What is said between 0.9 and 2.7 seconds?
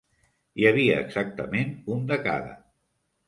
exactament un de cada.